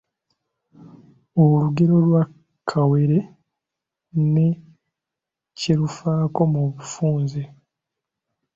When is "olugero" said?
1.41-1.95